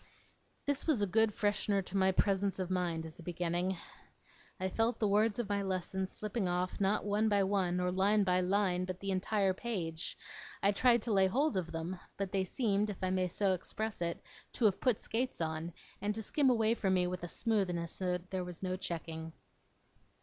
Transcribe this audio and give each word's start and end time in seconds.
This 0.65 0.87
was 0.87 1.03
a 1.03 1.05
good 1.05 1.29
freshener 1.31 1.85
to 1.85 1.95
my 1.95 2.11
presence 2.11 2.57
of 2.57 2.71
mind, 2.71 3.05
as 3.05 3.19
a 3.19 3.21
beginning. 3.21 3.77
I 4.59 4.67
felt 4.67 4.97
the 4.97 5.07
words 5.07 5.37
of 5.37 5.47
my 5.47 5.61
lessons 5.61 6.11
slipping 6.11 6.47
off, 6.47 6.81
not 6.81 7.05
one 7.05 7.29
by 7.29 7.43
one, 7.43 7.79
or 7.79 7.91
line 7.91 8.23
by 8.23 8.41
line, 8.41 8.85
but 8.85 8.95
by 8.95 8.97
the 8.99 9.11
entire 9.11 9.53
page; 9.53 10.17
I 10.63 10.71
tried 10.71 11.03
to 11.03 11.13
lay 11.13 11.27
hold 11.27 11.55
of 11.55 11.71
them; 11.71 11.99
but 12.17 12.31
they 12.31 12.45
seemed, 12.45 12.89
if 12.89 13.03
I 13.03 13.11
may 13.11 13.27
so 13.27 13.53
express 13.53 14.01
it, 14.01 14.23
to 14.53 14.65
have 14.65 14.81
put 14.81 14.99
skates 14.99 15.39
on, 15.39 15.71
and 16.01 16.15
to 16.15 16.23
skim 16.23 16.49
away 16.49 16.73
from 16.73 16.95
me 16.95 17.05
with 17.05 17.23
a 17.23 17.27
smoothness 17.27 18.01
there 18.31 18.43
was 18.43 18.63
no 18.63 18.75
checking. 18.77 19.33